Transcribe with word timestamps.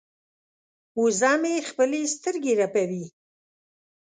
وزه 1.01 1.31
مې 1.41 1.55
خپلې 1.69 2.01
سترګې 2.15 2.53
رپوي. 2.61 3.05